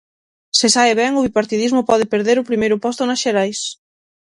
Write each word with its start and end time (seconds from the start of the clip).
Se 0.57 0.67
sae 0.75 0.93
ben, 1.01 1.11
o 1.19 1.23
bipartidismo 1.27 1.81
pode 1.89 2.05
perder 2.13 2.37
o 2.39 2.47
primeiro 2.49 2.81
posto 2.85 3.01
nas 3.05 3.21
xerais. 3.25 3.59